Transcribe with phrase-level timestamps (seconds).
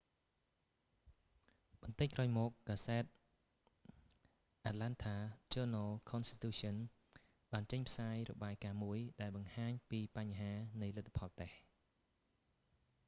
[1.81, 3.03] បន្តិចក្រោយមក កាសែត
[4.69, 5.15] atlanta
[5.53, 6.75] journal-constitution
[7.53, 10.51] បានចេញផ្សាយរបាយការណ៍មួយ ដែលបង្ហាញពីបញ្ហា
[10.81, 11.57] នៃលទ្ធផលតេស្ត